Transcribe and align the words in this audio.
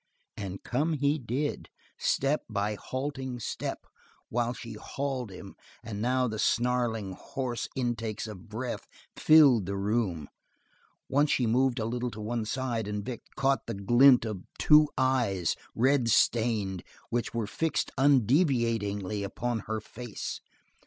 And 0.35 0.63
come 0.63 0.93
he 0.93 1.19
did, 1.19 1.69
step 1.99 2.41
by 2.49 2.73
halting 2.73 3.39
step, 3.39 3.85
while 4.29 4.51
she 4.51 4.73
hauled 4.73 5.29
him, 5.29 5.53
and 5.83 6.01
now 6.01 6.27
the 6.27 6.39
snarling 6.39 7.11
hoarse 7.11 7.67
intakes 7.75 8.25
of 8.25 8.49
breath 8.49 8.87
filled 9.15 9.67
the 9.67 9.77
room. 9.77 10.27
Once 11.07 11.29
she 11.29 11.45
moved 11.45 11.77
a 11.77 11.85
little 11.85 12.09
to 12.09 12.19
one 12.19 12.45
side 12.45 12.87
and 12.87 13.05
Vic 13.05 13.21
caught 13.35 13.67
the 13.67 13.75
glint 13.75 14.25
of 14.25 14.41
two 14.57 14.89
eyes, 14.97 15.55
red 15.75 16.09
stained, 16.09 16.83
which 17.11 17.35
were 17.35 17.45
fixed 17.45 17.91
undeviatingly 17.95 19.21
upon 19.21 19.59
her 19.67 19.79
face. 19.79 20.41